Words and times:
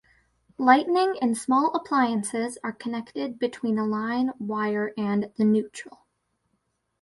Lighting 0.57 1.17
and 1.21 1.37
small 1.37 1.75
appliances 1.75 2.57
are 2.63 2.71
connected 2.73 3.37
between 3.37 3.77
a 3.77 3.85
line 3.85 4.31
wire 4.39 4.95
and 4.97 5.31
the 5.37 5.45
neutral. 5.45 6.07